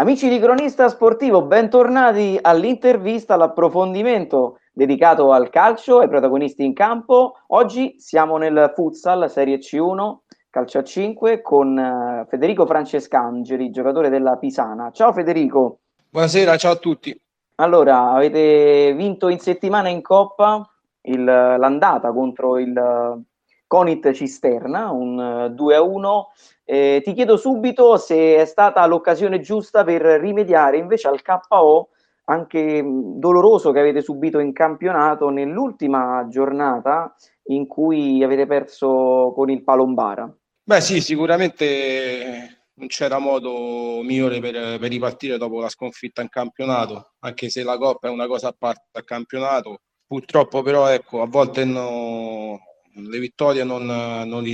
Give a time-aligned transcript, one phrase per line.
[0.00, 7.34] Amici di Cronista Sportivo, bentornati all'intervista, all'approfondimento dedicato al calcio, ai protagonisti in campo.
[7.48, 14.38] Oggi siamo nel futsal Serie C1, calcio a 5, con eh, Federico Francescangeli, giocatore della
[14.38, 14.90] Pisana.
[14.90, 15.80] Ciao Federico.
[16.08, 17.14] Buonasera, ciao a tutti.
[17.56, 20.66] Allora, avete vinto in settimana in Coppa
[21.02, 22.72] il, l'andata contro il
[23.70, 26.24] Conit Cisterna, un 2-1.
[26.64, 31.90] Eh, ti chiedo subito se è stata l'occasione giusta per rimediare invece al KO
[32.24, 37.14] anche doloroso che avete subito in campionato nell'ultima giornata
[37.44, 40.28] in cui avete perso con il Palombara.
[40.64, 47.12] Beh sì, sicuramente non c'era modo migliore per, per ripartire dopo la sconfitta in campionato,
[47.20, 49.82] anche se la Coppa è una cosa a parte dal campionato.
[50.08, 52.58] Purtroppo però ecco, a volte no,
[53.08, 54.44] le vittorie non, non,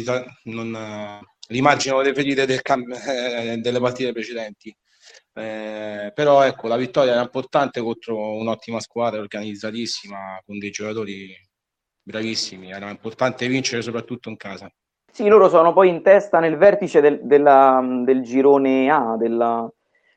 [0.45, 4.75] non rimarginano le ferite del eh, delle partite precedenti.
[5.33, 11.35] Eh, però ecco, la vittoria era importante contro un'ottima squadra organizzatissima con dei giocatori
[12.03, 12.71] bravissimi.
[12.71, 14.71] Era importante vincere soprattutto in casa.
[15.13, 19.71] Sì, loro sono poi in testa nel vertice del, della, del girone A, della,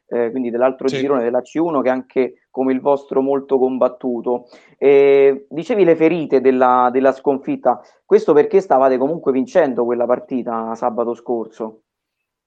[0.09, 0.97] eh, quindi dell'altro sì.
[0.97, 4.47] girone della C1 che è anche come il vostro molto combattuto.
[4.77, 11.13] Eh, dicevi le ferite della, della, sconfitta, questo perché stavate comunque vincendo quella partita sabato
[11.13, 11.83] scorso?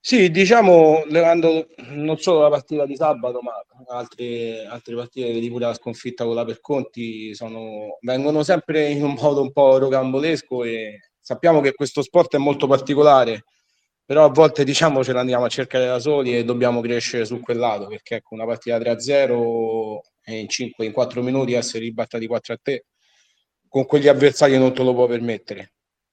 [0.05, 3.53] Sì, diciamo, levando non solo la partita di sabato, ma
[3.97, 9.15] altre, altre partite, vedi pure la sconfitta con la Perconti, sono, vengono sempre in un
[9.15, 13.45] modo un po' rocambolesco e sappiamo che questo sport è molto particolare,
[14.05, 17.59] però a volte diciamo ce l'andiamo a cercare da soli e dobbiamo crescere su quel
[17.59, 22.55] lato, perché ecco, una partita 3-0 e in 5, in 4 minuti essere ribattati 4
[22.55, 22.87] a te,
[23.69, 25.73] con quegli avversari non te lo può permettere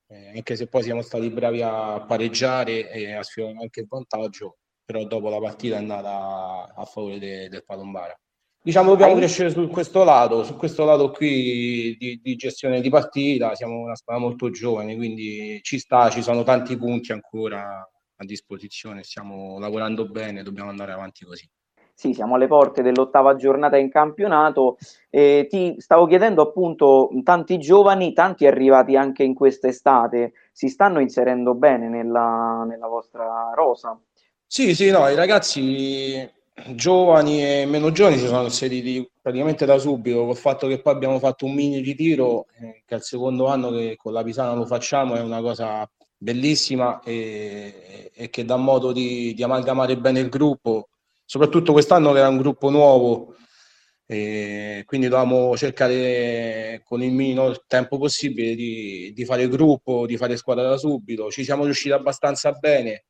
[0.09, 4.57] eh, anche se poi siamo stati bravi a pareggiare e a sfiorare anche il vantaggio,
[4.83, 8.19] però dopo la partita è andata a favore de, del Palombara.
[8.61, 13.55] Diciamo dobbiamo crescere su questo lato, su questo lato qui di, di, gestione di partita,
[13.55, 19.03] siamo una squadra molto giovane, quindi ci sta, ci sono tanti punti ancora a disposizione,
[19.03, 21.49] stiamo lavorando bene, dobbiamo andare avanti così.
[21.93, 24.77] Sì, siamo alle porte dell'ottava giornata in campionato.
[25.09, 31.55] Eh, ti stavo chiedendo appunto, tanti giovani, tanti arrivati anche in quest'estate, si stanno inserendo
[31.55, 33.97] bene nella, nella vostra rosa?
[34.45, 36.37] Sì, sì, no, i ragazzi
[36.75, 41.19] giovani e meno giovani si sono inseriti praticamente da subito, col fatto che poi abbiamo
[41.19, 45.15] fatto un mini ritiro, eh, che il secondo anno che con la Pisana lo facciamo,
[45.15, 50.89] è una cosa bellissima e, e che dà modo di, di amalgamare bene il gruppo
[51.29, 53.35] soprattutto quest'anno che era un gruppo nuovo,
[54.07, 60.35] e quindi dovevamo cercare con il minimo tempo possibile di, di, fare gruppo, di fare
[60.37, 61.29] squadra da subito.
[61.29, 63.05] Ci siamo riusciti abbastanza bene.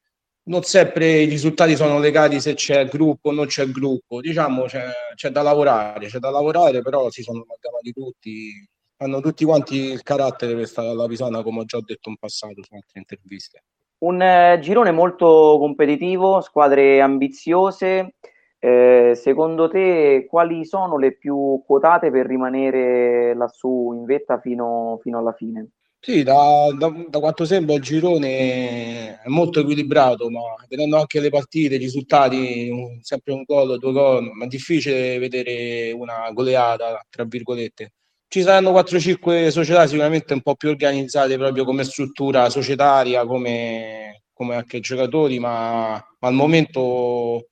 [0.50, 4.84] Non sempre i risultati sono legati se c'è gruppo o non c'è gruppo, diciamo c'è,
[5.14, 8.68] c'è da lavorare, c'è da lavorare, però si sono amalgamati tutti,
[8.98, 12.64] hanno tutti quanti il carattere per stare alla Pisana, come ho già detto in passato
[12.64, 13.64] su altre interviste.
[14.00, 18.16] Un eh, girone molto competitivo, squadre ambiziose.
[18.58, 25.20] Eh, secondo te quali sono le più quotate per rimanere lassù in vetta fino, fino
[25.20, 25.70] alla fine?
[26.02, 30.40] Sì, da, da, da, quanto sembra il girone è molto equilibrato, ma
[30.70, 35.20] vedendo anche le partite, i risultati, un, sempre un gol, due gol, ma è difficile
[35.20, 37.92] vedere una goleata, tra virgolette.
[38.30, 44.56] Ci saranno 4-5 società sicuramente un po' più organizzate proprio come struttura societaria, come, come
[44.56, 47.50] anche giocatori, ma, ma al momento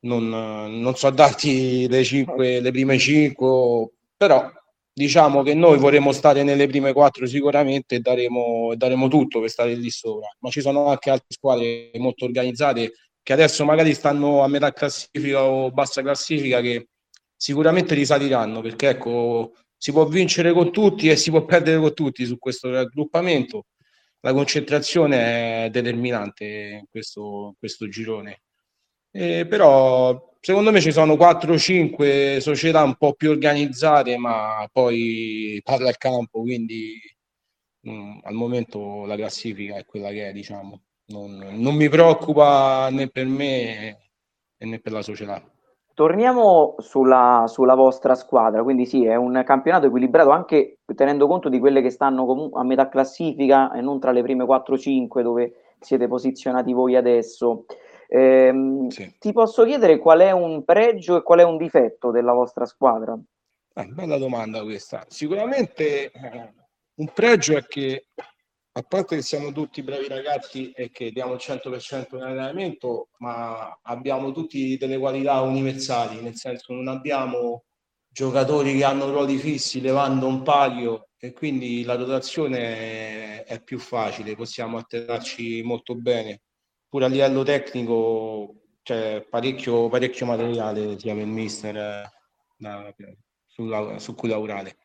[0.00, 4.48] non, non, so darti le, cinque, le prime 5, però
[4.94, 9.74] diciamo che noi vorremmo stare nelle prime 4 sicuramente e daremo, daremo tutto per stare
[9.74, 14.48] lì sopra, ma ci sono anche altre squadre molto organizzate che adesso magari stanno a
[14.48, 16.88] metà classifica o bassa classifica che
[17.36, 22.24] sicuramente risaliranno perché ecco si può vincere con tutti e si può perdere con tutti
[22.24, 23.66] su questo raggruppamento.
[24.20, 26.44] La concentrazione è determinante
[26.80, 28.43] in questo, in questo girone.
[29.16, 35.88] Eh, però secondo me ci sono 4-5 società un po' più organizzate, ma poi parla
[35.88, 36.98] il campo, quindi
[37.82, 40.82] mh, mm, al momento la classifica è quella che è, diciamo.
[41.06, 43.98] Non, non mi preoccupa né per me
[44.58, 45.40] né per la società.
[45.94, 51.60] Torniamo sulla, sulla, vostra squadra, quindi sì, è un campionato equilibrato anche tenendo conto di
[51.60, 56.08] quelle che stanno comu- a metà classifica e non tra le prime 4-5 dove siete
[56.08, 57.66] posizionati voi adesso.
[58.08, 59.14] Ehm, sì.
[59.18, 63.18] Ti posso chiedere qual è un pregio e qual è un difetto della vostra squadra?
[63.74, 65.04] Eh, bella domanda questa.
[65.08, 66.52] Sicuramente eh,
[66.94, 68.06] un pregio è che
[68.76, 73.78] a parte che siamo tutti bravi ragazzi e che diamo il 100% in allenamento, ma
[73.82, 77.64] abbiamo tutti delle qualità universali, nel senso non abbiamo
[78.08, 84.36] giocatori che hanno ruoli fissi levando un paio e quindi la rotazione è più facile,
[84.36, 86.42] possiamo atterrarci molto bene.
[86.94, 88.54] Pure a livello tecnico
[88.84, 92.10] c'è parecchio, parecchio materiale sia per il mister eh,
[92.56, 92.94] da,
[93.48, 93.68] su,
[93.98, 94.76] su cui lavorare.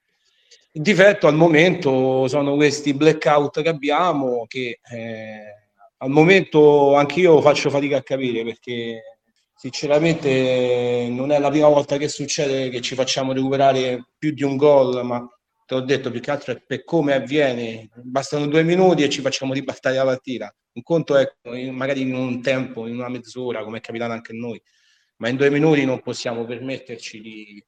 [0.72, 5.54] Il difetto al momento sono questi blackout che abbiamo che eh,
[5.98, 9.20] al momento anch'io faccio fatica a capire perché
[9.54, 14.58] sinceramente non è la prima volta che succede che ci facciamo recuperare più di un
[14.58, 15.30] gol, ma
[15.70, 19.22] te l'ho detto più che altro è per come avviene, bastano due minuti e ci
[19.22, 20.52] facciamo ribaltare la partita.
[20.74, 21.32] Un conto è
[21.70, 24.60] magari in un tempo, in una mezz'ora, come è capitato anche a noi,
[25.18, 27.64] ma in due minuti non possiamo permetterci di,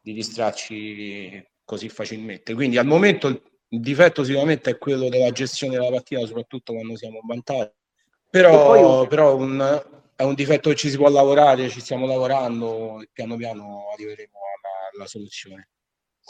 [0.00, 2.54] di distrarci così facilmente.
[2.54, 7.18] Quindi al momento il difetto sicuramente è quello della gestione della partita, soprattutto quando siamo
[7.26, 7.74] vantati.
[8.30, 9.82] Però, però un,
[10.14, 14.38] è un difetto che ci si può lavorare, ci stiamo lavorando e piano piano arriveremo
[14.38, 15.70] alla, alla soluzione.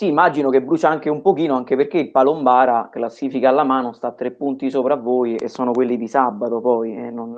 [0.00, 4.06] Sì, immagino che brucia anche un pochino, anche perché il Palombara, classifica alla mano, sta
[4.06, 7.34] a tre punti sopra voi e sono quelli di sabato poi, eh, non,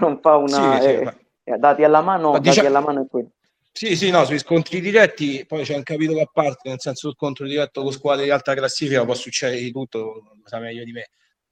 [0.00, 0.74] non, fa una...
[0.74, 1.16] Sì, sì, eh, ma...
[1.44, 2.68] Eh, dati alla mano, dati diciamo...
[2.68, 3.30] alla mano è quello.
[3.72, 7.14] Sì, sì, no, sui scontri diretti poi c'è un capitolo a parte, nel senso il
[7.14, 10.92] scontro diretto con squadre di alta classifica può succedere di tutto, lo sa meglio di
[10.92, 11.08] me.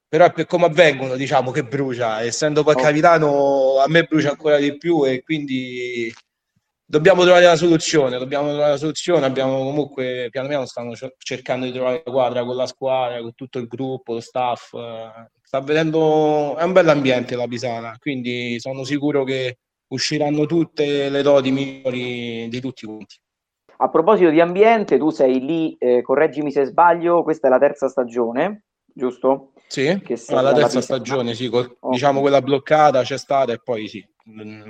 [0.06, 4.76] Però per come avvengono, diciamo che brucia, essendo poi capitano, a me brucia ancora di
[4.76, 6.12] più e quindi
[6.92, 11.72] dobbiamo trovare la soluzione, dobbiamo trovare la soluzione, abbiamo comunque piano piano stanno cercando di
[11.72, 14.74] trovare la quadra con la squadra, con tutto il gruppo, lo staff,
[15.42, 19.56] sta vedendo, è un bell'ambiente la Pisana, quindi sono sicuro che
[19.88, 23.16] usciranno tutte le doti migliori di tutti quanti.
[23.78, 27.88] A proposito di ambiente, tu sei lì, eh, correggimi se sbaglio, questa è la terza
[27.88, 29.52] stagione, giusto?
[29.66, 31.90] Sì, che ah, la terza stagione, sì, col, okay.
[31.92, 34.06] diciamo quella bloccata c'è stata e poi sì,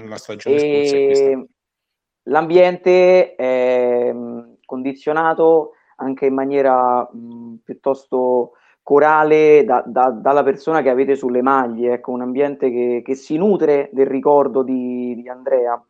[0.06, 0.60] la stagione e...
[0.60, 1.46] scorsa è questa.
[2.24, 4.14] L'ambiente è
[4.64, 8.52] condizionato anche in maniera mh, piuttosto
[8.82, 13.36] corale da, da, dalla persona che avete sulle maglie, ecco, un ambiente che, che si
[13.36, 15.80] nutre del ricordo di, di Andrea.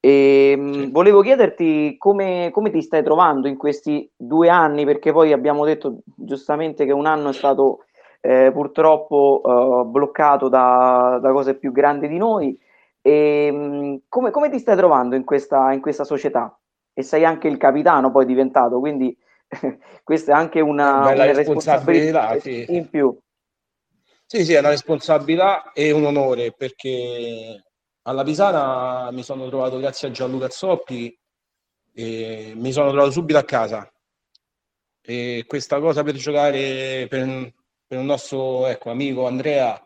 [0.00, 0.90] E, ehm, sì.
[0.90, 5.98] Volevo chiederti come, come, ti stai trovando in questi due anni, perché poi abbiamo detto
[6.14, 7.84] giustamente che un anno è stato
[8.22, 12.58] eh, purtroppo uh, bloccato da, da, cose più grandi di noi.
[13.02, 16.58] E, ehm, come, come, ti stai trovando in questa, in questa società?
[16.92, 19.16] E sei anche il capitano poi diventato, quindi
[20.02, 22.66] questa è anche una, una responsabilità, sì.
[22.68, 23.16] in più.
[24.26, 27.64] Sì, sì, è una responsabilità e un onore perché
[28.02, 31.18] alla Pisana mi sono trovato grazie a Gianluca Zoppi
[31.92, 33.90] e mi sono trovato subito a casa.
[35.02, 37.52] E questa cosa per giocare per,
[37.86, 39.84] per un nostro ecco, amico Andrea,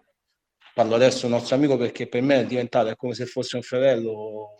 [0.74, 3.62] parlo adesso un nostro amico perché per me è diventato è come se fosse un
[3.62, 4.56] fratello,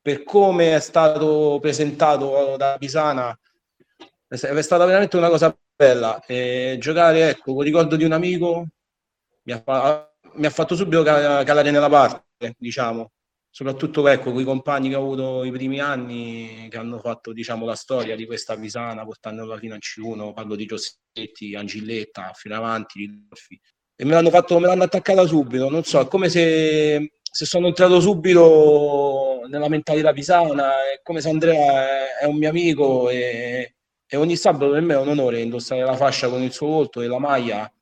[0.00, 3.36] per come è stato presentato da Pisana
[4.38, 6.22] è stata veramente una cosa bella.
[6.24, 8.66] E giocare, ecco, con ricordo di un amico
[9.42, 13.12] mi ha, mi ha fatto subito calare nella parte, diciamo.
[13.50, 17.66] Soprattutto ecco, con i compagni che ho avuto i primi anni che hanno fatto diciamo,
[17.66, 23.00] la storia di questa Visana portandola fino a C1, parlo di Giossetti, Angilletta, fino avanti,
[23.00, 23.60] Ridolfi.
[23.96, 27.68] E me l'hanno fatto, me l'hanno attaccata subito, non so, è come se, se sono
[27.68, 33.74] entrato subito nella mentalità pisana, è come se Andrea è un mio amico e,
[34.06, 37.00] e ogni sabato per me è un onore indossare la fascia con il suo volto
[37.00, 37.72] e la maglia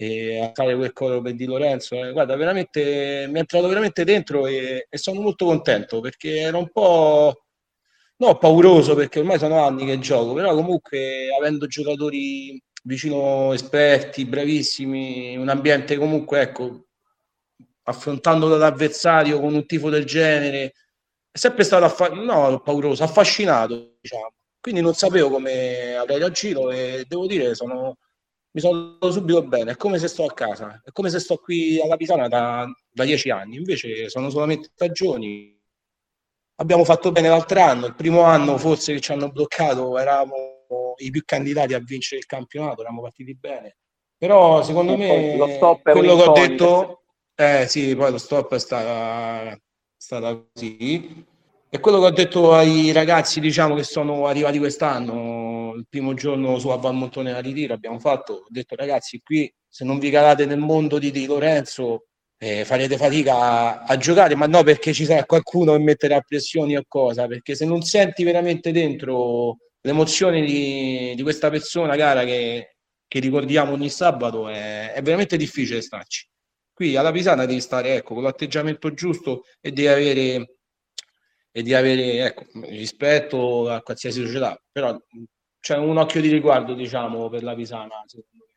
[0.00, 1.94] e a fare quel coro per Di Lorenzo.
[1.94, 6.58] Eh, guarda, veramente mi è entrato veramente dentro e, e, sono molto contento perché ero
[6.58, 7.44] un po'
[8.20, 15.36] no, pauroso perché ormai sono anni che gioco, però comunque avendo giocatori vicino esperti, bravissimi,
[15.36, 16.86] un ambiente comunque, ecco,
[17.84, 20.74] affrontando l'avversario con un tifo del genere,
[21.30, 24.34] è sempre stato affa- no, pauroso, affascinato, diciamo.
[24.60, 27.96] Quindi non sapevo come avrei reagito e devo dire sono,
[28.52, 31.80] mi sono subito bene, è come se sto a casa, è come se sto qui
[31.80, 35.58] alla Pisana da, da dieci anni, invece sono solamente stagioni.
[36.60, 41.10] Abbiamo fatto bene l'altro anno, il primo anno forse che ci hanno bloccato eravamo i
[41.10, 43.78] più candidati a vincere il campionato, eravamo partiti bene.
[44.18, 45.38] Però secondo me
[45.82, 47.02] quello che ho detto,
[47.34, 49.58] eh sì, poi lo stop è stata, è
[49.96, 51.24] stata così
[51.70, 56.58] è quello che ho detto ai ragazzi, diciamo, che sono arrivati quest'anno, il primo giorno
[56.58, 60.46] su a Valmontone a ritiro, abbiamo fatto, ho detto ragazzi, qui se non vi calate
[60.46, 62.08] nel mondo di Di Lorenzo
[62.42, 66.76] eh, farete fatica a, a, giocare, ma no perché ci sarà qualcuno che metterà pressioni
[66.76, 72.76] o cosa, perché se non senti veramente dentro l'emozione di, di questa persona, cara, che
[73.10, 76.28] che ricordiamo ogni sabato, è, è veramente difficile starci.
[76.72, 80.58] Qui alla Pisana devi stare ecco, con l'atteggiamento giusto e devi avere,
[81.50, 84.96] e di avere ecco, rispetto a qualsiasi società, però
[85.58, 88.49] c'è un occhio di riguardo diciamo per la Pisana secondo me.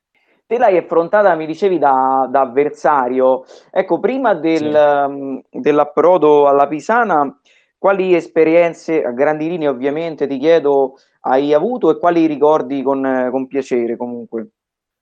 [0.45, 3.45] Te l'hai affrontata, mi dicevi, da, da avversario.
[3.71, 5.11] Ecco, prima del, sì.
[5.11, 7.39] um, dell'approdo alla Pisana,
[7.77, 13.47] quali esperienze, a grandi linee ovviamente, ti chiedo, hai avuto e quali ricordi con, con
[13.47, 14.49] piacere comunque?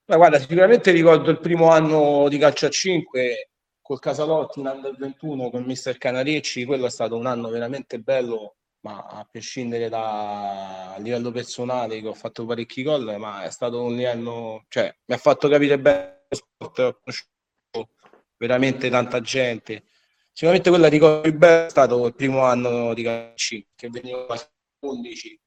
[0.06, 3.50] Ma guarda, sicuramente ricordo il primo anno di calcio a 5
[3.82, 8.56] col Casalotti in Under 21 con Mister Canarecci, quello è stato un anno veramente bello,
[8.82, 13.96] ma a prescindere da livello personale che ho fatto parecchi gol, ma è stato un
[13.96, 16.22] livello, cioè mi ha fatto capire bene
[16.58, 17.96] ho conosciuto
[18.38, 19.84] veramente tanta gente.
[20.32, 24.28] Sicuramente quella ricordo più bella è stato il primo anno di calcio 5, che venivo
[24.28, 25.42] a 11,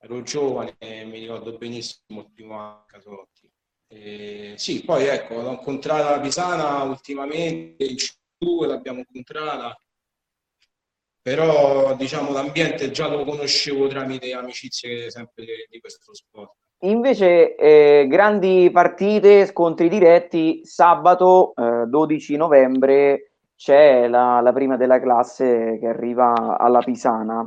[0.00, 3.52] ero giovane e mi ricordo benissimo il primo anno di Casalotti.
[3.90, 9.80] Eh, sì, poi ecco, l'ho incontrata a Pisana ultimamente, in C2 l'abbiamo incontrata,
[11.28, 16.52] però diciamo l'ambiente già lo conoscevo tramite amicizie sempre di, questo sport.
[16.82, 25.00] Invece, eh, grandi partite, scontri diretti, sabato eh, 12 novembre c'è la, la prima della
[25.00, 27.46] classe che arriva alla Pisana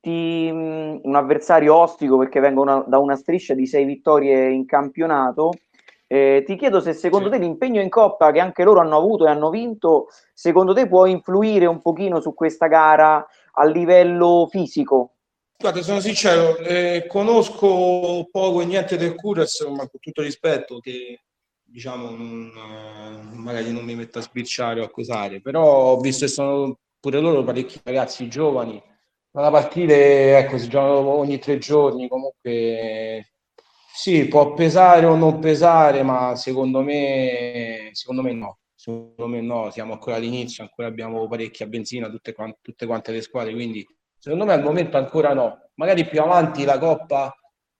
[0.00, 5.52] ti, mm, un avversario ostico perché vengono da una striscia di sei vittorie in campionato.
[6.06, 9.30] Eh, ti chiedo se secondo te l'impegno in Coppa che anche loro hanno avuto e
[9.30, 15.12] hanno vinto, secondo te può influire un pochino su questa gara a livello fisico?
[15.58, 21.22] Guarda, sono sincero, eh, conosco poco e niente del Cures, ma con tutto rispetto che
[21.62, 26.30] diciamo non, eh, magari non mi metto a sbirciare o accusare, però ho visto che
[26.30, 28.82] sono pure loro parecchi ragazzi giovani
[29.40, 33.33] la partita, ecco, si giocano ogni tre giorni, comunque
[33.96, 38.58] sì, può pesare o non pesare, ma secondo me, secondo me no.
[38.74, 43.52] Secondo me no, siamo ancora all'inizio, ancora abbiamo parecchia benzina, tutte, tutte quante le squadre,
[43.52, 43.86] quindi
[44.18, 45.70] secondo me al momento ancora no.
[45.74, 47.32] Magari più avanti la Coppa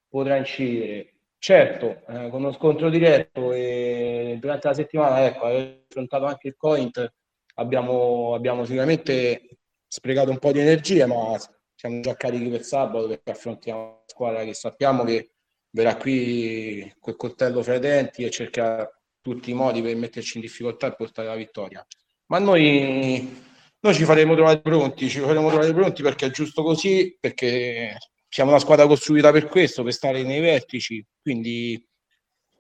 [0.08, 1.14] potrà incidere.
[1.36, 6.56] Certo, eh, con uno scontro diretto e durante la settimana, ecco, avevo affrontato anche il
[6.56, 7.12] Coint,
[7.56, 11.36] abbiamo, abbiamo sicuramente sprecato un po' di energia, ma
[11.74, 15.33] siamo già carichi per sabato perché affrontiamo una squadra che sappiamo che
[15.74, 18.88] verrà qui col coltello fra i denti e cerca
[19.20, 21.84] tutti i modi per metterci in difficoltà e portare la vittoria.
[22.26, 23.42] Ma noi,
[23.80, 27.96] noi ci faremo trovare pronti, ci faremo trovare pronti perché è giusto così, perché
[28.28, 31.84] siamo una squadra costruita per questo, per stare nei vertici, quindi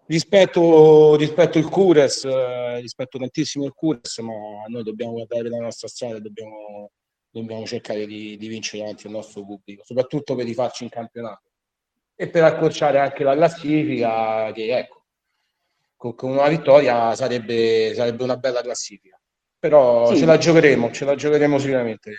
[0.06, 4.32] rispetto, rispetto il Cures, eh, rispetto tantissimo il Cures, ma
[4.68, 6.90] noi dobbiamo guardare la nostra strada, dobbiamo
[7.30, 11.53] dobbiamo cercare di, di vincere davanti al nostro pubblico, soprattutto per rifarci in campionato
[12.16, 15.02] e per accorciare anche la classifica che ecco
[16.14, 19.18] con una vittoria sarebbe, sarebbe una bella classifica
[19.58, 20.18] però sì.
[20.18, 22.12] ce la giocheremo ce la giocheremo sicuramente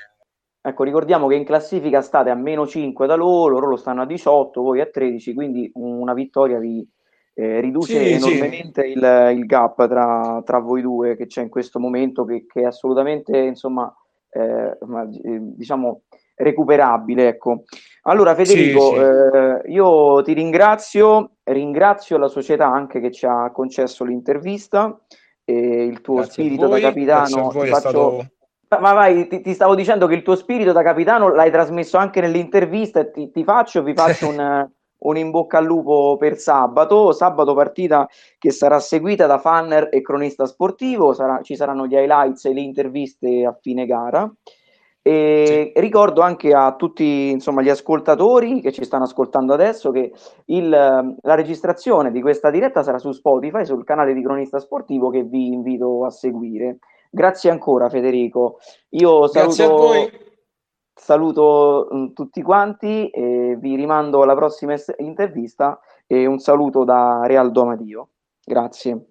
[0.61, 4.61] ecco ricordiamo che in classifica state a meno 5 da loro loro stanno a 18
[4.61, 6.85] voi a 13 quindi una vittoria vi
[7.35, 8.91] eh, riduce sì, enormemente sì.
[8.91, 13.37] Il, il, gap tra, tra, voi due che c'è in questo momento che, che assolutamente
[13.37, 13.93] insomma
[14.35, 14.77] eh,
[15.23, 16.03] eh, diciamo
[16.35, 17.27] recuperabile.
[17.29, 17.63] Ecco.
[18.07, 19.01] Allora Federico, sì, sì.
[19.01, 24.99] Eh, io ti ringrazio, ringrazio la società anche che ci ha concesso l'intervista
[25.43, 27.49] e il tuo grazie spirito voi, da capitano.
[27.49, 27.65] Faccio...
[27.65, 28.25] stato...
[28.79, 32.19] Ma vai, ti, ti, stavo dicendo che il tuo spirito da capitano l'hai trasmesso anche
[32.19, 37.11] nell'intervista e ti, ti faccio, vi faccio un, un in bocca al lupo per sabato,
[37.11, 38.07] sabato partita
[38.37, 42.61] che sarà seguita da Fanner e cronista sportivo, sarà, ci saranno gli highlights e le
[42.61, 44.31] interviste a fine gara.
[45.07, 45.79] E sì.
[45.79, 50.11] ricordo anche a tutti insomma, gli ascoltatori che ci stanno ascoltando adesso che
[50.45, 55.21] il, la registrazione di questa diretta sarà su Spotify, sul canale di Cronista Sportivo che
[55.21, 56.79] vi invito a seguire.
[57.11, 58.57] Grazie ancora Federico.
[58.89, 60.23] Io saluto...
[60.97, 67.25] Saluto mh, mm, tutti quanti e vi rimando alla prossima intervista e un saluto da
[67.25, 68.09] Realdo Amadio.
[68.43, 69.01] Grazie.